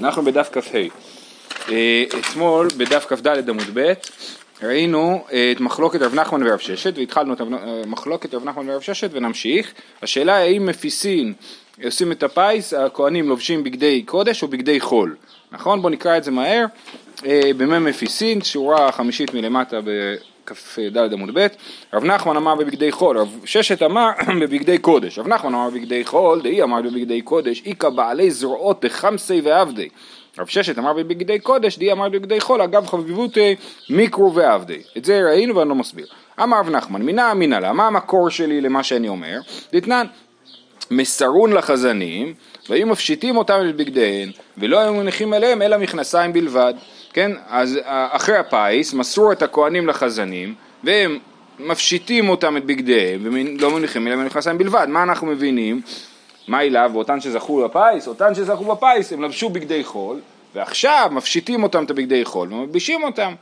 [0.00, 0.78] אנחנו בדף כ"ה.
[1.68, 3.92] אה, אתמול בדף כ"ד עמוד ב'
[4.62, 7.46] ראינו אה, את מחלוקת רב נחמן ורב ששת והתחלנו את אה,
[7.86, 9.72] מחלוקת רב נחמן ורב ששת ונמשיך.
[10.02, 11.32] השאלה האם מפיסין
[11.84, 15.16] עושים את הפיס, הכהנים לובשים בגדי קודש או בגדי חול.
[15.52, 15.82] נכון?
[15.82, 16.64] בואו נקרא את זה מהר.
[17.56, 19.80] במ"ם מפיסין, שורה חמישית מלמטה
[20.46, 21.46] כ"ד עמוד ב',
[21.94, 24.10] רב נחמן אמר בבגדי חול, רב ששת אמר
[24.40, 29.40] בבגדי קודש, רב נחמן אמר בבגדי חול, דהי אמר בבגדי קודש, איכא בעלי זרועות דחמסי
[29.44, 29.88] ועבדי,
[30.38, 33.56] רב ששת אמר בבגדי קודש, דהי אמר בבגדי חול, אגב חביבותי
[33.90, 36.06] מיקרו ועבדי, את זה ראינו ואני לא מסביר.
[36.42, 39.38] אמר רב נחמן, מינה אמינא לה, מה המקור שלי למה שאני אומר?
[39.72, 40.06] דתנן,
[40.90, 42.34] מסרון לחזנים,
[42.68, 46.74] והיו מפשיטים אותם את בגדיהן, ולא היו מניחים עליהם אלא מכנסיים בלבד.
[47.14, 51.18] כן, אז אה, אחרי הפיס מסרו את הכהנים לחזנים והם
[51.58, 55.82] מפשיטים אותם את בגדיהם ולא מניחים אלא במכנסיים בלבד, מה אנחנו מבינים?
[56.48, 56.90] מה אליו?
[56.94, 60.20] ואותן שזכו בפיס, אותן שזכו בפיס הם לבשו בגדי חול
[60.54, 63.34] ועכשיו מפשיטים אותם את הבגדי חול ומלבישים אותם,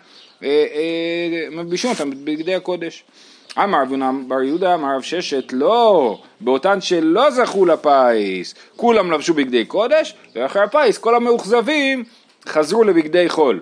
[0.43, 3.05] אה, אה, מלבישים אותם בגדי הקודש.
[3.59, 9.65] אמר אבונם בר יהודה אמר רב ששת לא, באותן שלא זכו לפיס כולם לבשו בגדי
[9.65, 12.05] קודש ואחרי הפיס כל המאוכזבים
[12.49, 13.61] חזרו לבגדי חול.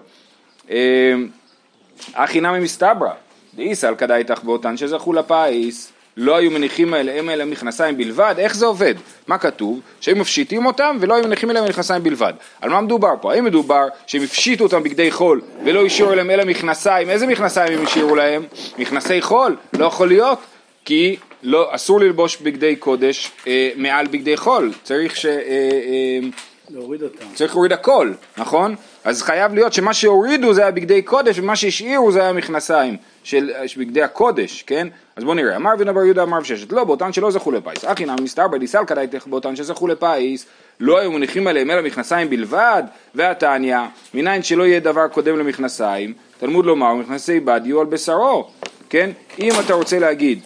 [2.13, 3.13] אחי נמי מסתברא,
[3.55, 8.95] דאיסל כדאיתך באותן שזכו לפיס, לא היו מניחים עליהם אלא מכנסיים בלבד, איך זה עובד?
[9.27, 9.81] מה כתוב?
[10.01, 12.33] שהיו מפשיטים אותם ולא היו מניחים עליהם מכנסיים בלבד.
[12.61, 13.33] על מה מדובר פה?
[13.33, 17.85] האם מדובר שהם הפשיטו אותם בגדי חול ולא השאירו להם אלא מכנסיים, איזה מכנסיים הם
[17.85, 18.43] השאירו להם?
[18.79, 19.57] מכנסי חול?
[19.73, 20.39] לא יכול להיות,
[20.85, 25.27] כי לא, אסור ללבוש בגדי קודש אה, מעל בגדי חול, צריך ש...
[25.27, 26.29] אה, אה,
[26.75, 27.25] להוריד אותם.
[27.35, 28.75] צריך להוריד הכל, נכון?
[29.05, 33.51] אז חייב להיות שמה שהורידו זה היה בגדי קודש ומה שהשאירו זה היה מכנסיים של
[33.77, 34.89] בגדי הקודש, כן?
[35.17, 38.05] אז בואו נראה, אמר רבי בר יהודה אמר ששת, לא, באותן שלא זכו לפיס, אחי
[38.05, 40.47] נא מסתבר דיסל כדאיתך באותן שזכו לפיס,
[40.81, 42.83] לא היו מניחים עליהם אלא מכנסיים בלבד,
[43.15, 43.79] והתניא,
[44.15, 48.49] מניין שלא יהיה דבר קודם למכנסיים, תלמוד לומר, מכנסי בד יהיו על בשרו,
[48.91, 49.11] כן?
[49.39, 50.41] אם אתה רוצה להגיד,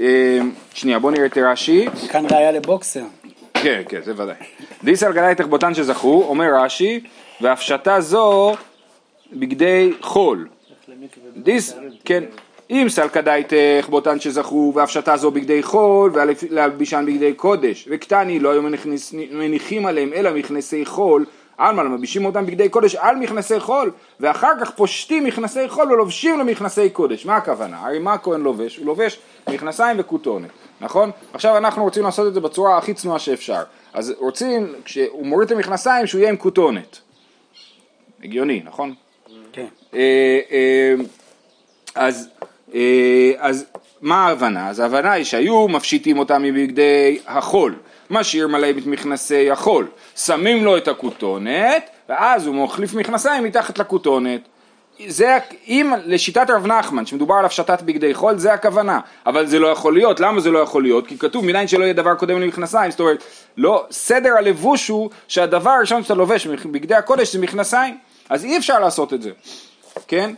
[0.00, 0.38] אה,
[0.74, 1.86] שנייה בוא נראה את רש"י.
[2.08, 3.04] כאן ראיה לבוקסר.
[3.64, 4.34] כן, כן, זה ודאי.
[4.84, 7.00] דיסל גלייתך בותן שזכו, אומר רש"י,
[7.40, 8.54] והפשטה זו
[9.32, 10.48] בגדי חול.
[11.36, 11.74] דיס,
[12.04, 12.24] כן,
[12.70, 18.62] אם סלקא דייתך באותן שזכו והפשטה זו בגדי חול ולהלבישן בגדי קודש וקטני לא היו
[19.30, 21.24] מניחים עליהם אלא מכנסי חול
[21.58, 26.90] עלמא מלבישים אותם בגדי קודש על מכנסי חול ואחר כך פושטים מכנסי חול ולובשים למכנסי
[26.90, 27.78] קודש מה הכוונה?
[27.86, 28.76] הרי מה הכהן לובש?
[28.76, 31.10] הוא לובש מכנסיים וכותונת נכון?
[31.32, 33.62] עכשיו אנחנו רוצים לעשות את זה בצורה הכי צנועה שאפשר
[33.92, 36.98] אז רוצים כשהוא מוריד את המכנסיים שהוא יהיה עם כותונת
[38.24, 38.94] הגיוני נכון?
[39.52, 39.66] כן.
[39.94, 40.94] אה, אה,
[41.94, 42.28] אז,
[42.74, 43.66] אה, אז
[44.00, 44.68] מה ההבנה?
[44.68, 47.74] אז ההבנה היא שהיו מפשיטים אותם מבגדי החול,
[48.10, 54.40] משאיר מלא את מכנסי החול, שמים לו את הכותונת, ואז הוא מחליף מכנסיים מתחת לכותונת.
[55.06, 55.38] זה,
[55.68, 59.94] אם לשיטת רב נחמן, שמדובר על הפשטת בגדי חול, זה הכוונה, אבל זה לא יכול
[59.94, 61.06] להיות, למה זה לא יכול להיות?
[61.06, 63.24] כי כתוב מניין שלא יהיה דבר קודם למכנסיים, זאת אומרת,
[63.56, 67.98] לא, סדר הלבוש הוא שהדבר הראשון שאתה לובש בגדי הקודש זה מכנסיים,
[68.30, 69.30] אז אי אפשר לעשות את זה,
[70.08, 70.34] כן?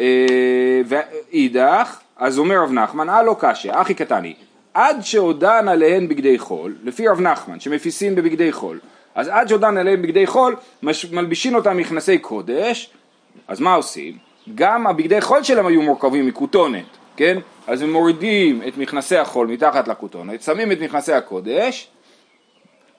[0.00, 4.34] אה, ואידך, אז אומר רב נחמן, אה קשיא, אחי קטני,
[4.74, 8.80] עד שעודן עליהן בגדי חול, לפי רב נחמן, שמפיסים בבגדי חול,
[9.14, 10.56] אז עד שעודן עליהן בגדי חול,
[11.12, 12.90] מלבישים אותם מכנסי קודש,
[13.48, 14.18] אז מה עושים?
[14.54, 16.84] גם הבגדי חול שלהם היו מורכבים מכותונת,
[17.16, 17.38] כן?
[17.66, 21.88] אז הם מורידים את מכנסי החול מתחת לכותונת, שמים את מכנסי הקודש,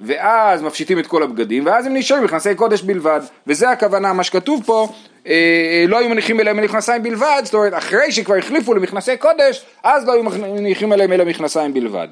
[0.01, 4.63] ואז מפשיטים את כל הבגדים, ואז הם נשארים מכנסי קודש בלבד, וזה הכוונה, מה שכתוב
[4.65, 4.87] פה,
[5.27, 9.65] אה, אה לא היו מניחים אליהם מכנסיים בלבד, זאת אומרת, אחרי שכבר החליפו למכנסי קודש,
[9.83, 12.07] אז לא היו מניחים אליהם אלא מכנסיים בלבד.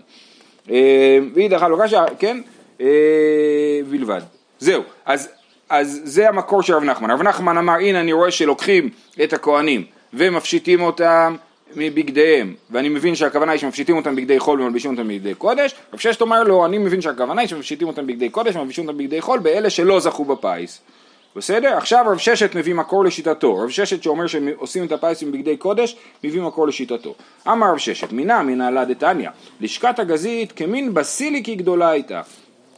[0.71, 2.41] אה, ואידך לא קשה, כן?
[2.81, 2.87] אה,
[3.89, 4.21] בלבד.
[4.59, 5.29] זהו, אז,
[5.73, 7.11] אז זה המקור של רב נחמן.
[7.11, 8.89] רב נחמן אמר, הנה אני רואה שלוקחים
[9.23, 11.35] את הכהנים ומפשיטים אותם
[11.75, 16.21] מבגדיהם, ואני מבין שהכוונה היא שמפשיטים אותם בגדי חול ומלבישים אותם בגדי קודש, רב ששת
[16.21, 19.69] אומר לו, אני מבין שהכוונה היא שמפשיטים אותם בגדי קודש ומלבישים אותם בגדי חול באלה
[19.69, 20.81] שלא זכו בפיס.
[21.35, 21.77] בסדר?
[21.77, 25.57] עכשיו רב ששת מביא מקור לשיטתו, רב ששת שאומר שהם עושים את הפיס עם בגדי
[25.57, 27.15] קודש, מביא מקור לשיטתו.
[27.47, 29.29] אמר רב ששת, מינה מנהלה דתניא,
[29.61, 32.21] לשכת הגזית כמין בסיליקי גדולה הייתה.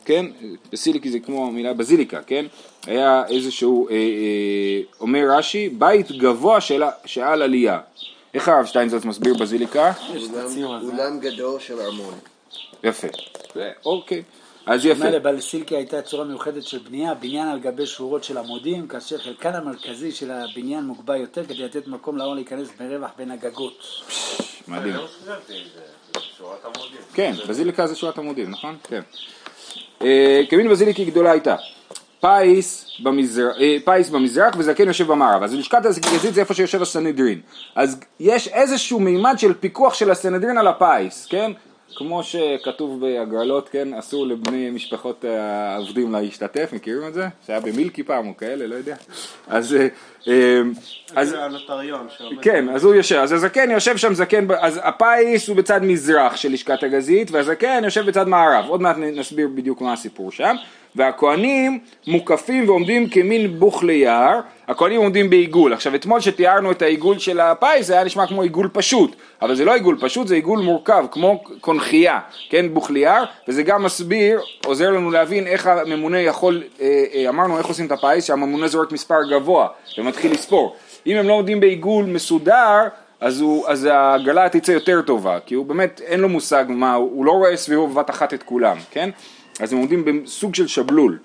[0.06, 0.26] כן?
[0.72, 2.46] בסיליקי זה כמו המילה בזיליקה, כן?
[2.88, 6.62] היה איזשהו, אה, אה, אומר רש"י, בית גבוה
[7.06, 7.80] שעל עלייה.
[8.34, 9.92] איך הרב שטיינזלץ מסביר בזיליקה?
[10.64, 12.14] אולם גדול של ארמון.
[12.84, 13.08] יפה,
[13.86, 14.24] אוקיי.
[14.66, 15.10] אז יפה.
[15.10, 20.12] לבלסילקי הייתה צורה מיוחדת של בנייה, בניין על גבי שורות של עמודים, כאשר חלקן המרכזי
[20.12, 23.84] של הבניין מוגבה יותר כדי לתת מקום לאור להיכנס ברווח בין הגגות.
[24.68, 24.96] מדהים.
[27.14, 28.78] כן, בזיליקה זה שורת עמודים, נכון?
[28.84, 29.02] כן.
[30.02, 31.56] אה, כמין בזיליקי גדולה הייתה.
[32.22, 35.44] פיס במזרח, אה, פיס במזרח וזקן יושב במערב.
[35.44, 37.42] אז לשכת הגזית זה איפה שיושב הסנהדרין.
[37.76, 41.52] אז יש איזשהו מימד של פיקוח של הסנהדרין על הפיס, כן?
[41.96, 47.28] כמו שכתוב בהגרלות, כן, אסור לבני משפחות העובדים להשתתף, מכירים את זה?
[47.46, 48.96] שהיה במילקי פעם או כאלה, לא יודע.
[49.48, 49.76] אז...
[49.76, 49.88] אה,
[50.28, 50.62] אה,
[51.16, 51.36] אז
[52.42, 56.52] כן, אז הוא יושב, אז הזקן יושב שם זקן, אז הפיס הוא בצד מזרח של
[56.52, 60.56] לשכת הגזית, והזקן יושב בצד מערב, עוד מעט נסביר בדיוק מה הסיפור שם.
[60.96, 65.74] והכהנים מוקפים ועומדים כמין בוך ליער, הכהנים עומדים בעיגול.
[65.74, 69.66] עכשיו אתמול שתיארנו את העיגול של הפיס זה היה נשמע כמו עיגול פשוט, אבל זה
[69.66, 72.20] לא עיגול פשוט, זה עיגול מורכב, כמו קונכייה,
[72.50, 77.58] כן, בוך ליער, וזה גם מסביר, עוזר לנו להבין איך הממונה יכול, אה, אה, אמרנו
[77.58, 80.76] איך עושים את הפיס, שהממונה זורק מספר גבוה ומתחיל לספור.
[81.08, 82.88] אם הם לא עומדים בעיגול מסודר,
[83.22, 87.26] אז, הוא, אז העגלה תצא יותר טובה, כי הוא באמת אין לו מושג מה, הוא
[87.26, 89.10] לא רואה סביבו בבת אחת את כולם, כן?
[89.60, 91.18] אז הם עומדים בסוג של שבלול.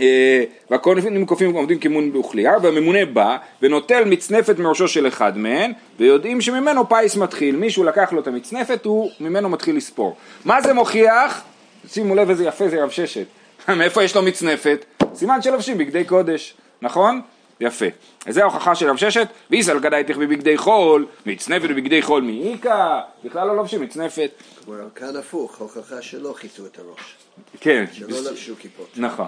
[0.00, 6.40] אה, והכהנים קופים עומדים כמון באוכליאר, והממונה בא ונוטל מצנפת מראשו של אחד מהם, ויודעים
[6.40, 7.56] שממנו פיס מתחיל.
[7.56, 10.16] מישהו לקח לו את המצנפת, הוא ממנו מתחיל לספור.
[10.44, 11.42] מה זה מוכיח?
[11.88, 13.26] שימו לב איזה יפה זה רב ששת.
[13.78, 14.84] מאיפה יש לו מצנפת?
[15.14, 17.20] סימן שלובשים בגדי קודש, נכון?
[17.60, 17.86] יפה.
[18.26, 23.46] אז זה ההוכחה של רב ששת, ואיסל גדייתך בבגדי חול, מצנפת בבגדי חול מאיכא, בכלל
[23.46, 24.30] לא לובשים מצנפת.
[24.64, 27.14] כלומר, כאן הפוך, הוכחה שלא חיתו את הראש.
[27.60, 27.84] כן.
[27.92, 28.88] שלא לבשו כיפות.
[28.96, 29.26] נכון.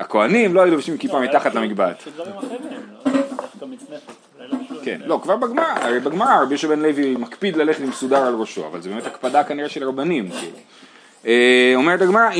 [0.00, 2.02] הכוהנים לא היו לובשים כיפה לא, מתחת למגבעת.
[2.18, 2.24] לא
[4.84, 8.34] כן, לא, כבר בגמרא, הרי בגמרא רבי יהושע בן לוי מקפיד ללכת עם סודר על
[8.34, 10.56] ראשו, אבל זה באמת הקפדה כנראה של רבנים, כאילו.
[11.26, 12.30] אה, אומרת הגמרא,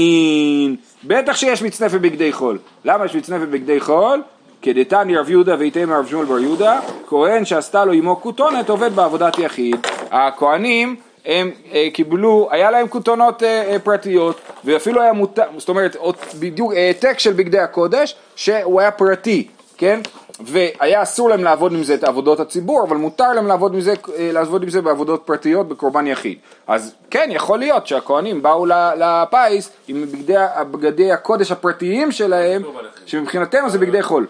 [1.05, 2.59] בטח שיש מצנפת בגדי חול.
[2.85, 4.23] למה יש מצנפת בגדי חול?
[4.63, 9.39] כדתני רב יהודה ויתם רב שמואל בר יהודה, כהן שעשתה לו עמו כותונת עובד בעבודת
[9.39, 9.77] יחיד.
[10.11, 10.97] הכהנים
[11.27, 15.97] הם אה, קיבלו, היה להם כותונות אה, אה, פרטיות ואפילו היה מותר, זאת אומרת
[16.39, 19.47] בדיוק העתק של בגדי הקודש שהוא היה פרטי,
[19.79, 20.01] כן?
[20.41, 23.95] והיה אסור להם לעבוד עם זה את עבודות הציבור, אבל מותר להם לעבוד עם זה,
[24.17, 26.39] אה, לעבוד עם זה בעבודות פרטיות בקורבן יחיד.
[26.67, 28.67] אז כן, יכול להיות שהכוהנים באו
[28.99, 30.35] לפיס עם בגדי,
[30.71, 32.63] בגדי הקודש הפרטיים שלהם,
[33.07, 34.27] שמבחינתנו זה בגדי חול.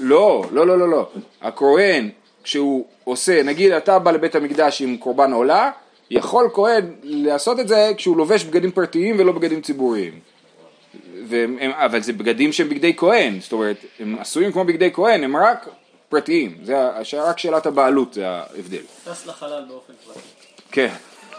[0.00, 1.08] לא, לא, לא, לא, לא.
[1.42, 2.10] הכהן,
[2.44, 5.70] כשהוא עושה, נגיד אתה בא לבית המקדש עם קורבן עולה,
[6.10, 10.33] יכול כהן לעשות את זה כשהוא לובש בגדים פרטיים ולא בגדים ציבוריים.
[11.28, 15.36] והם, אבל זה בגדים שהם בגדי כהן, זאת אומרת, הם עשויים כמו בגדי כהן, הם
[15.36, 15.68] רק
[16.08, 18.82] פרטיים, זה רק שאלת הבעלות, זה ההבדל.
[19.04, 20.20] טס לחלל באופן פרטי.
[20.70, 20.92] כן.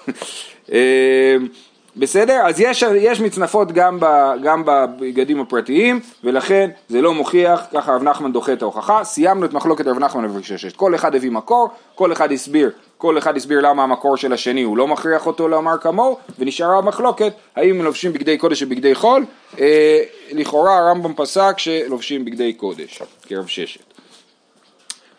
[1.98, 2.42] בסדר?
[2.46, 4.06] אז יש, יש מצנפות גם, ב,
[4.44, 9.04] גם בבגדים הפרטיים, ולכן זה לא מוכיח, ככה רב נחמן דוחה את ההוכחה.
[9.04, 10.76] סיימנו את מחלוקת רב נחמן וששת.
[10.76, 14.78] כל אחד הביא מקור, כל אחד הסביר, כל אחד הסביר למה המקור של השני הוא
[14.78, 19.26] לא מכריח אותו לומר כמוהו, ונשארה המחלוקת האם לובשים בגדי קודש או בגדי חול.
[19.60, 20.02] אה,
[20.32, 23.95] לכאורה הרמב"ם פסק שלובשים בגדי קודש, כרב ששת.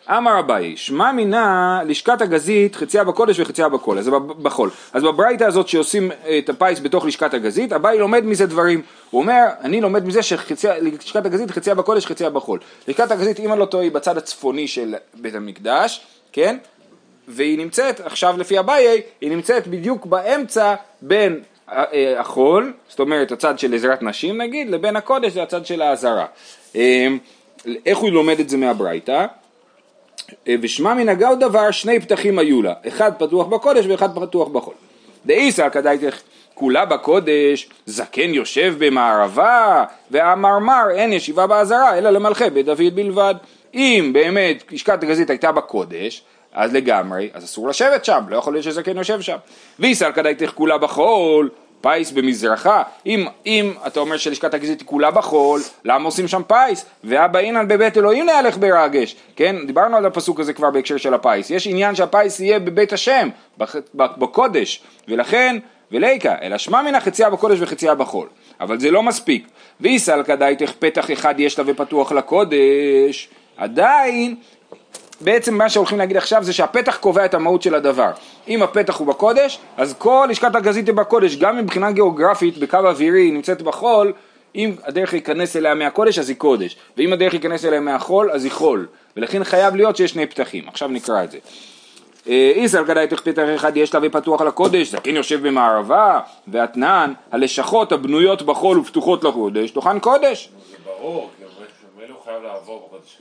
[0.09, 4.09] אמר אביי, שמע מינה לשכת הגזית חציה בקודש וחציה בכל, אז
[4.41, 4.69] בחול.
[4.93, 8.81] אז בברייתא הזאת שעושים את הפיס בתוך לשכת הגזית, אביי לומד מזה דברים.
[9.09, 12.59] הוא אומר, אני לומד מזה שלשכת הגזית חציה בקודש חציה בחול.
[12.87, 16.01] לשכת הגזית, אם אני לא טועה, היא בצד הצפוני של בית המקדש,
[16.31, 16.57] כן?
[17.27, 21.39] והיא נמצאת, עכשיו לפי אביי, היא נמצאת בדיוק באמצע בין
[21.71, 26.25] אה, החול, זאת אומרת הצד של עזרת נשים נגיד, לבין הקודש זה הצד של העזרה.
[26.75, 27.07] אה,
[27.85, 29.25] איך הוא לומד את זה מהברייתא?
[30.61, 34.73] ושמע מנהגה עוד דבר, שני פתחים היו לה, אחד פתוח בקודש ואחד פתוח בחול.
[35.25, 36.21] דאיסא כדאיתך
[36.53, 43.35] כולה בקודש, זקן יושב במערבה, והמרמר אין ישיבה בעזרה, אלא למלכי בית דוד בלבד.
[43.73, 48.63] אם באמת לשכת הגזית הייתה בקודש, אז לגמרי, אז אסור לשבת שם, לא יכול להיות
[48.63, 49.37] שזקן יושב שם.
[49.79, 51.49] ואיסא כדאיתך כולה בחול,
[51.81, 56.85] פיס במזרחה, אם, אם אתה אומר שלשכת הגזית היא כולה בחול, למה עושים שם פיס?
[57.03, 59.55] והא בעינן בבית אלוהים נהלך ברגש, כן?
[59.67, 63.29] דיברנו על הפסוק הזה כבר בהקשר של הפיס, יש עניין שהפיס יהיה בבית השם,
[63.95, 65.57] בקודש, ולכן,
[65.91, 68.27] וליכא, אלא שמע מינה חצייה בקודש וחצייה בחול,
[68.59, 69.47] אבל זה לא מספיק,
[69.81, 74.35] ואי סלקא דעתך פתח אחד יש לה ופתוח לקודש, עדיין
[75.21, 78.11] בעצם מה שהולכים להגיד עכשיו זה שהפתח קובע את המהות של הדבר.
[78.49, 83.21] אם הפתח הוא בקודש, אז כל לשכת הגזית היא בקודש, גם מבחינה גיאוגרפית בקו אווירי
[83.21, 84.13] היא נמצאת בחול,
[84.55, 88.51] אם הדרך להיכנס אליה מהקודש אז היא קודש, ואם הדרך להיכנס אליה מהחול אז היא
[88.51, 88.87] חול,
[89.17, 90.63] ולכן חייב להיות שיש שני פתחים.
[90.67, 91.37] עכשיו נקרא את זה.
[92.29, 98.41] אה, איסר כדאי פתח אחד יש לה ופתוח לקודש, זקן יושב במערבה, ואתנן, הלשכות הבנויות
[98.41, 100.49] בחול ופתוחות לקודש, תוכן קודש.
[100.71, 101.29] זה ברור,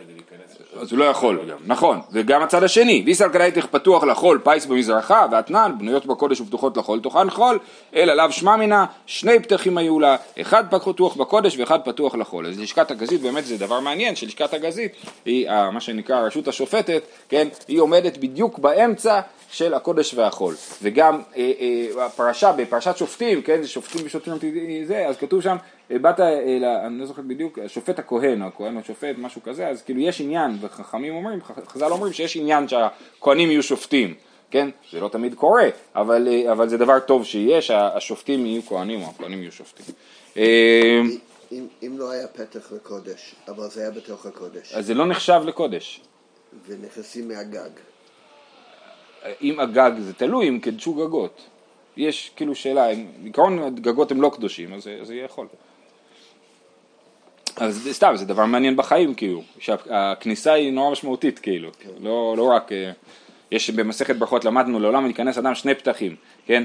[0.08, 0.56] להיכנס.
[0.80, 5.26] אז הוא לא יכול גם, נכון, וגם הצד השני, ויסל קדייתך פתוח לחול, פיס במזרחה,
[5.32, 7.58] ואתנן, בנויות בקודש ופתוחות לחול, תוכן חול,
[7.94, 12.46] אלא לאו שמע מינה, שני פתחים היו לה, אחד פתוח בקודש ואחד פתוח לחול.
[12.46, 14.92] אז לשכת הגזית, באמת זה דבר מעניין, שלשכת הגזית
[15.24, 20.54] היא ה- מה שנקרא הרשות השופטת, כן, היא עומדת בדיוק באמצע של הקודש והחול.
[20.82, 21.52] וגם אה,
[21.96, 24.38] אה, הפרשה, בפרשת שופטים, כן, שופטים ושוטרים,
[24.84, 25.56] זה, אז כתוב שם, אה,
[25.90, 29.68] באת, אה, ל- אני לא זוכר בדיוק, השופט הכהן, או הכהן או שופט, משהו כזה,
[29.68, 34.14] אז כאילו יש עניין, וחכמים אומרים, חז"ל אומרים שיש עניין שהכהנים יהיו שופטים,
[34.50, 35.64] כן, זה לא תמיד קורה,
[35.96, 39.94] אבל, אה, אבל זה דבר טוב שיהיה, שהשופטים יהיו כהנים או הכהנים יהיו שופטים.
[40.36, 41.00] אה,
[41.52, 45.40] אם, אם לא היה פתח לקודש, אבל זה היה בתוך הקודש, אז זה לא נחשב
[45.44, 46.00] לקודש.
[46.66, 47.70] ונכנסים מהגג,
[49.42, 51.40] אם הגג זה תלוי אם קידשו גגות.
[51.96, 55.46] יש כאילו שאלה, אם- בעיקרון הגגות הם לא קדושים, אז זה- זה יהיה יכול.
[57.56, 61.70] אז סתם, זה דבר מעניין בחיים כאילו, שהכניסה היא נורא משמעותית כאילו,
[62.00, 62.90] לא, לא רק, אה,
[63.50, 66.64] יש במסכת ברכות למדנו לעולם להיכנס אדם שני פתחים, כן?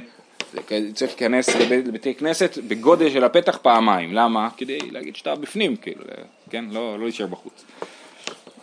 [0.93, 4.49] צריך להיכנס לבית- לבתי כנסת בגודל של הפתח פעמיים, למה?
[4.57, 6.03] כדי להגיד שאתה בפנים כאילו,
[6.49, 6.65] כן?
[6.71, 7.65] לא, לא להישאר בחוץ.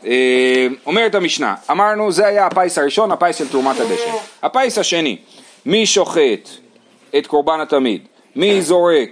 [0.04, 4.10] אה, אומרת המשנה, אמרנו זה היה הפיס הראשון, הפיס של תרומת הדשן.
[4.42, 5.16] הפיס השני,
[5.66, 6.48] מי שוחט
[7.18, 8.02] את קורבן התמיד,
[8.36, 9.10] מי זורק,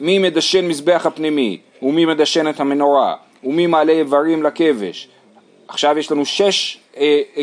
[0.00, 3.14] מי מדשן מזבח הפנימי, ומי מדשן את המנורה,
[3.44, 5.08] ומי מעלה איברים לכבש.
[5.68, 7.42] עכשיו יש לנו שש אה, אה,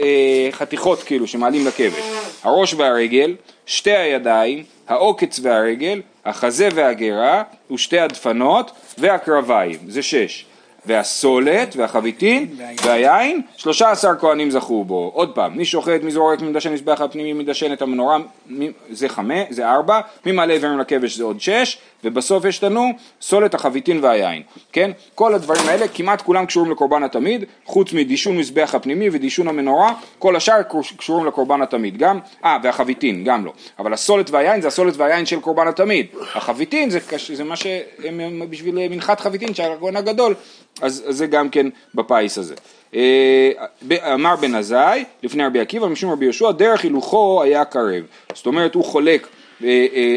[0.00, 2.04] אה, חתיכות כאילו שמעלים לכבש.
[2.42, 3.34] הראש והרגל,
[3.66, 10.44] שתי הידיים, העוקץ והרגל, החזה והגרה, ושתי הדפנות, והקרביים, זה שש.
[10.86, 15.10] והסולת והחביתין והיין, שלושה עשר כהנים זכו בו.
[15.14, 18.70] עוד פעם, מי שוחט, מי זורק, מי מדשן מזבח הפנימי, מי מדשן את המנורה, מי,
[18.90, 23.54] זה חמש, זה ארבע, מי מעלה איברים לכבש זה עוד שש, ובסוף יש לנו סולת
[23.54, 24.90] החביתין והיין, כן?
[25.14, 30.36] כל הדברים האלה כמעט כולם קשורים לקורבן התמיד, חוץ מדישון מזבח הפנימי ודישון המנורה, כל
[30.36, 30.62] השאר
[30.96, 35.40] קשורים לקורבן התמיד, גם, אה, והחביתין, גם לא, אבל הסולת והיין זה הסולת והיין של
[35.40, 40.34] קורבן התמיד, החביתין זה, קש- זה מה שהם הם בשביל מנחת חביתין של הכהן הגדול,
[40.82, 42.54] אז, זה גם כן בפיס הזה.
[42.94, 43.50] אה,
[44.14, 48.04] אמר בן עזאי, לפני רבי עקיבא, משום רבי יהושע, דרך הילוכו היה קרב.
[48.34, 49.35] זאת אומרת, הוא חולק אה, אה,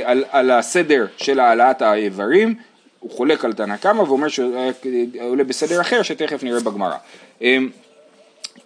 [0.03, 2.55] על, על הסדר של העלאת האיברים,
[2.99, 4.69] הוא חולק על תנא קמא ואומר שהוא אה,
[5.21, 6.95] עולה בסדר אחר שתכף נראה בגמרא.
[7.41, 7.57] אה,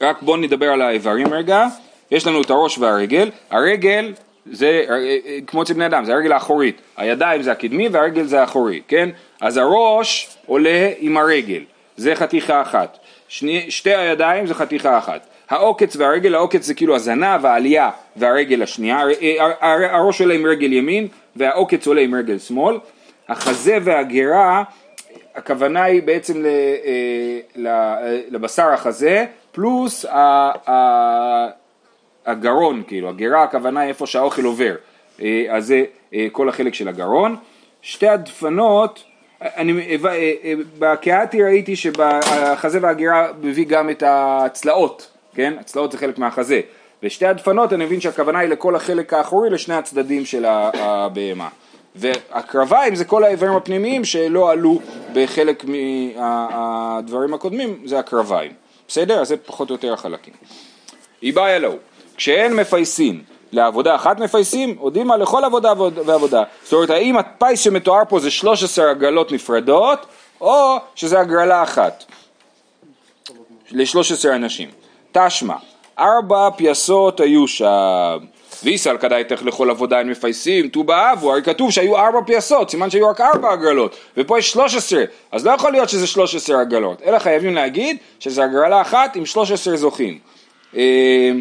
[0.01, 1.67] רק בואו נדבר על האיברים רגע,
[2.11, 4.13] יש לנו את הראש והרגל, הרגל
[4.51, 8.41] זה אה, אה, כמו אצל בני אדם, זה הרגל האחורית, הידיים זה הקדמי והרגל זה
[8.41, 9.09] האחורי, כן?
[9.41, 11.61] אז הראש עולה עם הרגל,
[11.97, 17.45] זה חתיכה אחת, שני, שתי הידיים זה חתיכה אחת, העוקץ והרגל, העוקץ זה כאילו הזנב,
[17.45, 19.09] העלייה והרגל השנייה, הר-
[19.39, 22.77] הר- הר- הראש עולה עם רגל ימין והעוקץ עולה עם רגל שמאל,
[23.29, 24.63] החזה והגרה
[25.35, 26.51] הכוונה היא בעצם אה,
[27.65, 30.05] אה, לבשר החזה, פלוס
[32.25, 34.75] הגרון, כאילו, הגרה הכוונה היא איפה שהאוכל עובר,
[35.21, 35.83] אה, אז זה
[36.31, 37.35] כל החלק של הגרון.
[37.81, 39.03] שתי הדפנות,
[39.41, 39.97] אני,
[40.79, 45.53] בקהתי ראיתי שבחזה והגרה מביא גם את הצלעות, כן?
[45.59, 46.61] הצלעות זה חלק מהחזה.
[47.03, 51.47] ושתי הדפנות אני מבין שהכוונה היא לכל החלק האחורי לשני הצדדים של הבהמה.
[51.95, 54.79] והקרביים זה כל האיברים הפנימיים שלא עלו
[55.13, 58.51] בחלק מהדברים הקודמים, זה הקרביים.
[58.87, 59.21] בסדר?
[59.21, 60.33] אז זה פחות או יותר החלקים.
[61.23, 61.77] איבאי אלוהו,
[62.17, 63.21] כשאין מפייסין
[63.51, 66.43] לעבודה אחת מפייסים, הודימה לכל עבודה ועבוד- ועבודה.
[66.63, 70.05] זאת אומרת, האם הפיס שמתואר פה זה 13 הגרלות נפרדות,
[70.41, 72.03] או שזה הגרלה אחת
[73.71, 74.69] ל-13 אנשים.
[75.13, 75.55] תשמע,
[75.99, 78.17] ארבע פייסות היו שם.
[78.63, 83.07] ויסל כדאיתך לכל עבודה אין מפייסים, ט"ו באב, הרי כתוב שהיו ארבע פייסות, סימן שהיו
[83.07, 87.55] רק ארבע הגרלות, ופה יש 13, אז לא יכול להיות שזה 13 הגרלות, אלא חייבים
[87.55, 90.19] להגיד שזה הגרלה אחת עם 13 זוכים.
[90.75, 91.31] אה,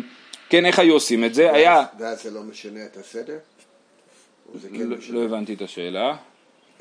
[0.48, 1.52] כן, איך היו עושים את זה?
[1.52, 1.84] היה...
[1.98, 3.36] ואז זה לא משנה את הסדר?
[4.74, 4.96] כן לא-?
[5.08, 6.14] לא הבנתי את השאלה.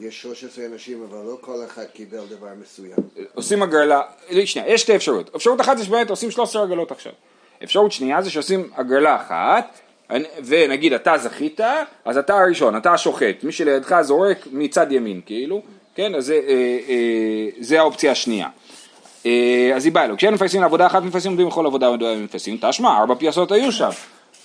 [0.02, 2.98] יש 13 אנשים, אבל לא כל אחד קיבל דבר מסוים.
[3.34, 5.36] עושים הגרלה, לא, שנייה, יש שתי אפשרויות.
[5.36, 7.12] אפשרות אחת זה שבאמת עושים 13 הגרלות עכשיו.
[7.64, 9.80] אפשרות שנייה זה שעושים הגרלה אחת,
[10.46, 11.60] ונגיד אתה זכית,
[12.06, 15.62] אז אתה הראשון, אתה השוחט, מי שלידך זורק מצד ימין כאילו,
[15.96, 18.48] כן, אז זה, אה, אה, זה האופציה השנייה.
[19.26, 22.58] אה, אז היא באה לו, כשאין מפייסים לעבודה אחת מפייסים עומדים לכל עבודה ועבודה מפייסים,
[22.62, 23.90] תשמע, ארבע פייסות היו שם.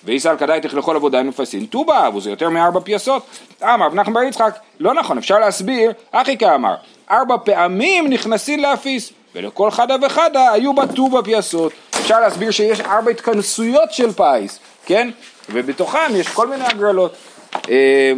[0.07, 3.23] וישראל כדאיתך לכל עבודה מפייסים, ט"ו באב, זה יותר מארבע פייסות.
[3.63, 6.75] אמר, רב נחמן בר יצחק, לא נכון, אפשר להסביר, אחי כאמר,
[7.11, 11.73] ארבע פעמים נכנסים להפיס, ולכל חדא וחדא היו בה טובא פייסות.
[11.91, 15.11] אפשר להסביר שיש ארבע התכנסויות של פיס, כן?
[15.51, 17.15] ובתוכם יש כל מיני הגרלות.
[17.71, 18.13] אה,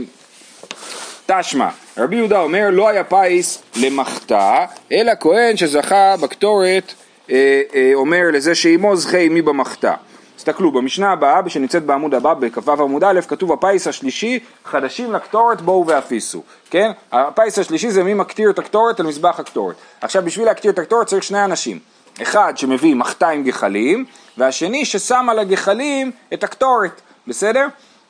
[1.26, 1.68] תא שמע,
[1.98, 6.92] רבי יהודה אומר לא היה פיס למחתה, אלא כהן שזכה בקטורת
[7.30, 9.94] אה, אה, אומר לזה שעמו זכה עמי במחתה.
[10.38, 15.86] תסתכלו, במשנה הבאה, שנמצאת בעמוד הבא, בכ"ו עמוד א', כתוב הפיס השלישי, חדשים לקטורת בואו
[15.86, 16.90] ואפיסו, כן?
[17.12, 19.76] הפיס השלישי זה מי מקטיר את הקטורת על מזבח הקטורת.
[20.00, 21.78] עכשיו בשביל להקטיר את הקטורת צריך שני אנשים,
[22.22, 24.04] אחד שמביא מחתה עם גחלים,
[24.36, 27.66] והשני ששם על הגחלים את הקטורת, בסדר?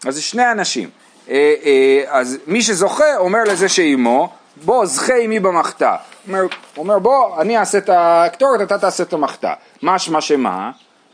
[0.07, 0.91] אז זה שני אנשים.
[1.31, 4.29] אה, אה, אז מי שזוכה אומר לזה שאימו,
[4.65, 5.97] בוא זכה עמי במחתה.
[6.29, 6.43] אומר,
[6.77, 9.53] אומר בוא אני אעשה את הקטורת, אתה תעשה את המחתה.
[9.83, 10.71] משמע שמה?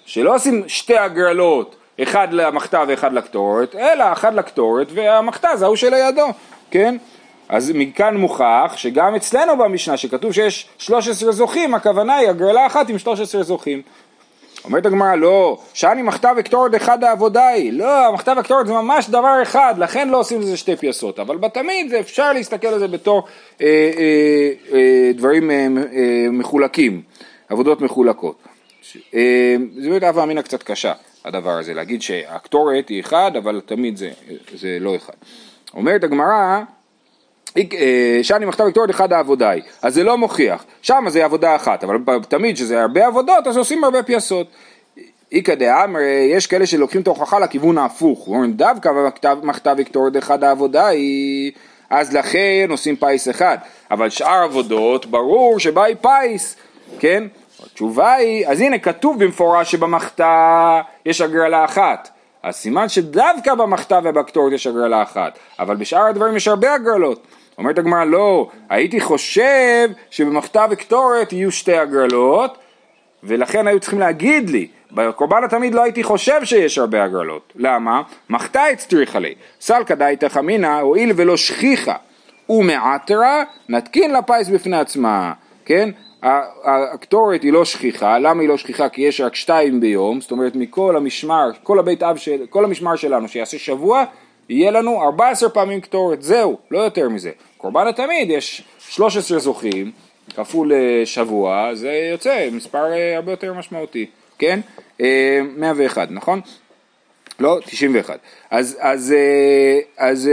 [0.07, 6.27] שלא עושים שתי הגרלות, אחד למחתה ואחד לקטורת, אלא אחד לקטורת והמחתה זה ההוא שלידו,
[6.71, 6.97] כן?
[7.49, 12.99] אז מכאן מוכח שגם אצלנו במשנה שכתוב שיש 13 זוכים, הכוונה היא הגרלה אחת עם
[12.99, 13.83] 13 זוכים.
[14.65, 19.43] אומרת הגמרא, לא, שאני מחתה וקטורת אחד העבודה היא, לא, המחתה וקטורת זה ממש דבר
[19.43, 23.23] אחד, לכן לא עושים לזה שתי פייסות, אבל בתמיד זה אפשר להסתכל על זה בתור
[23.61, 27.03] אה, אה, אה, דברים אה, אה, מחולקים,
[27.49, 28.44] עבודות מחולקות.
[29.15, 30.93] אה, זה באמת הווה אמינא קצת קשה,
[31.25, 34.11] הדבר הזה, להגיד שהקטורת היא אחד, אבל תמיד זה,
[34.55, 35.13] זה לא אחד.
[35.75, 36.61] אומרת הגמרא,
[37.57, 41.85] אה, שאני מכתב וקטורת אחד העבודה היא, אז זה לא מוכיח, שם זה עבודה אחת,
[41.85, 41.97] אבל
[42.29, 44.47] תמיד שזה הרבה עבודות, אז עושים הרבה פייסות.
[45.33, 46.01] איכא דאמר,
[46.31, 48.91] יש כאלה שלוקחים את ההוכחה לכיוון ההפוך, אומרים דווקא
[49.43, 51.53] מכתב וקטורת אחד העבודה היא,
[51.91, 53.59] אז לכן עושים פיס אחד,
[53.91, 56.57] אבל שאר עבודות ברור שבא היא פיס,
[56.99, 57.25] כן?
[57.63, 62.11] התשובה היא, אז הנה כתוב במפורש שבמחתה יש הגרלה אחת.
[62.43, 67.27] אז סימן שדווקא במחתה ובקטורת יש הגרלה אחת, אבל בשאר הדברים יש הרבה הגרלות.
[67.59, 72.59] אומרת הגמרא לא, הייתי חושב שבמחתה וקטורת יהיו שתי הגרלות,
[73.23, 77.53] ולכן היו צריכים להגיד לי, בקורבן התמיד לא הייתי חושב שיש הרבה הגרלות.
[77.57, 78.03] למה?
[78.31, 81.97] מחתה הצטריכה לי, סלקא דייתא חמינא, הואיל ולא שכיחה
[82.49, 85.33] ומעטרה, נתקין לפיס בפני עצמה,
[85.65, 85.91] כן?
[86.65, 88.89] הקטורת היא לא שכיחה, למה היא לא שכיחה?
[88.89, 92.97] כי יש רק שתיים ביום, זאת אומרת מכל המשמר, כל הבית אב של, כל המשמר
[92.97, 94.05] שלנו שיעשה שבוע,
[94.49, 97.31] יהיה לנו 14 פעמים קטורת, זהו, לא יותר מזה.
[97.57, 99.93] קורבן התמיד יש 13 זוכים,
[100.37, 104.07] כפול אה, שבוע, זה יוצא מספר אה, הרבה יותר משמעותי,
[104.39, 104.61] כן?
[105.01, 106.41] 101, אה, נכון?
[107.41, 108.19] לא, 91.
[108.51, 109.15] אז, אז, אז,
[109.99, 110.31] אז,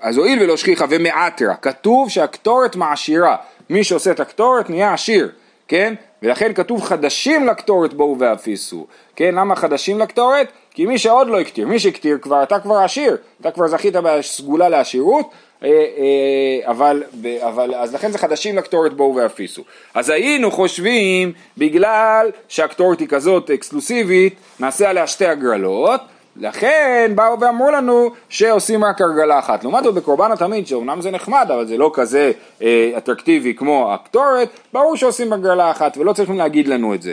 [0.00, 3.36] אז הואיל ולא שכיחה ומעטרה, כתוב שהקטורת מעשירה.
[3.70, 5.28] מי שעושה את הקטורת נהיה עשיר,
[5.68, 5.94] כן?
[6.22, 9.34] ולכן כתוב חדשים לקטורת בואו ואפיסו, כן?
[9.34, 10.48] למה חדשים לקטורת?
[10.70, 14.68] כי מי שעוד לא הקטיר, מי שהקטיר כבר, אתה כבר עשיר, אתה כבר זכית בסגולה
[14.68, 15.30] לעשירות,
[15.62, 17.02] אה, אה, אבל,
[17.40, 19.62] אבל, אז לכן זה חדשים לקטורת בואו ואפיסו.
[19.94, 26.00] אז היינו חושבים, בגלל שהקטורת היא כזאת אקסקלוסיבית, נעשה עליה שתי הגרלות,
[26.36, 29.62] לכן באו ואמרו לנו שעושים רק הרגלה אחת.
[29.64, 34.48] לעומת זאת בקורבן התמיד, שאומנם זה נחמד, אבל זה לא כזה אה, אטרקטיבי כמו הקטורת,
[34.72, 37.12] ברור שעושים הגרלה אחת ולא צריכים להגיד לנו את זה.